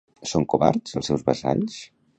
Són 0.29 0.47
covards 0.53 0.97
els 1.01 1.11
seus 1.11 1.27
vassalls? 1.29 1.79